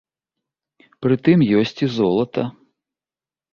Пры 1.07 1.17
тым 1.27 1.39
ёсць 1.61 1.75
і 1.89 1.93
золата. 1.99 2.49